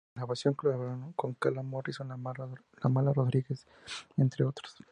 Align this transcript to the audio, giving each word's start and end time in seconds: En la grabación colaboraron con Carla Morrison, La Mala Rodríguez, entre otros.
En 0.01 0.13
la 0.15 0.21
grabación 0.21 0.55
colaboraron 0.55 1.13
con 1.13 1.35
Carla 1.35 1.61
Morrison, 1.61 2.07
La 2.09 2.17
Mala 2.89 3.13
Rodríguez, 3.13 3.67
entre 4.17 4.43
otros. 4.43 4.83